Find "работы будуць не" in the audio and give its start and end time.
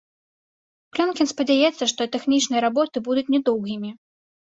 2.67-3.39